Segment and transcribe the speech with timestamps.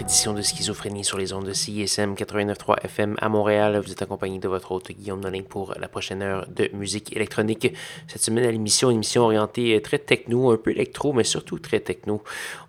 [0.00, 3.80] Édition de Schizophrénie sur les ondes de CISM 89.3 FM à Montréal.
[3.84, 7.74] Vous êtes accompagné de votre hôte Guillaume Nolin pour la prochaine heure de musique électronique.
[8.06, 11.58] Cette semaine à l'émission, une émission orientée euh, très techno, un peu électro, mais surtout
[11.58, 12.22] très techno.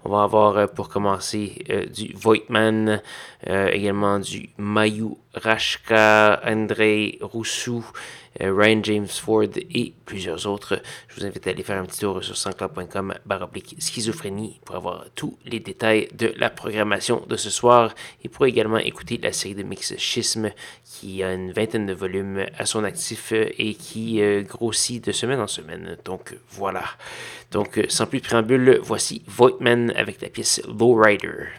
[0.04, 3.02] On va avoir euh, pour commencer euh, du Voigtman,
[3.46, 7.86] également du Mayu Rashka, Andrei Roussou,
[8.40, 10.82] Ryan James Ford et plusieurs autres.
[11.08, 15.06] Je vous invite à aller faire un petit tour sur sanscloud.com baroblique schizophrénie pour avoir
[15.16, 19.56] tous les détails de la programmation de ce soir et pour également écouter la série
[19.56, 20.52] de mix Schisme
[20.84, 25.40] qui a une vingtaine de volumes à son actif et qui euh, grossit de semaine
[25.40, 25.98] en semaine.
[26.06, 26.84] Donc voilà.
[27.52, 31.50] Donc sans plus de préambule, voici Voigtman avec la pièce Lowrider.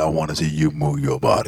[0.00, 1.41] I want to see you move your body.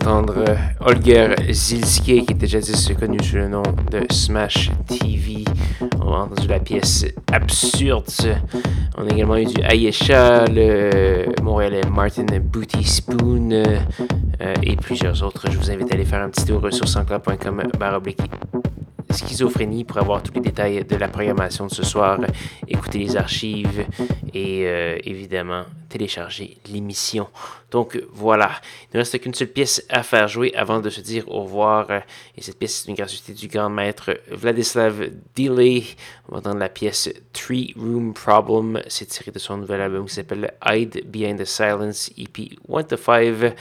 [0.00, 5.44] D'entendre euh, Holger Zilski, qui était jadis connu sous le nom de Smash TV.
[6.00, 8.06] On a entendu la pièce Absurde.
[8.96, 15.50] On a également eu du Ayesha, le Montréalais Martin Booty Spoon euh, et plusieurs autres.
[15.50, 18.22] Je vous invite à aller faire un petit tour sur sanscloud.com baroblique
[19.10, 22.18] schizophrénie pour avoir tous les détails de la programmation de ce soir,
[22.68, 23.86] écouter les archives
[24.32, 27.28] et euh, évidemment télécharger l'émission.
[27.70, 28.52] Donc voilà,
[28.84, 31.90] il ne reste qu'une seule pièce à faire jouer avant de se dire au revoir.
[32.36, 35.84] Et cette pièce est une gratuité du grand maître Vladislav Delay.
[36.28, 38.80] On va entendre la pièce Three Room Problem.
[38.88, 42.96] C'est tiré de son nouvel album qui s'appelle Hide Behind the Silence EP 1 to
[42.96, 43.14] 5.
[43.16, 43.52] Euh,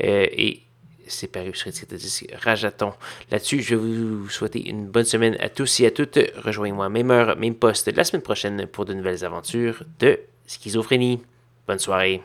[0.00, 0.62] et
[1.06, 2.92] c'est paru sur le disque Rajaton.
[3.30, 6.18] Là-dessus, je vais vous souhaiter une bonne semaine à tous et à toutes.
[6.36, 11.20] Rejoignez-moi même heure, même poste la semaine prochaine pour de nouvelles aventures de schizophrénie.
[11.66, 12.22] Bonne soirée.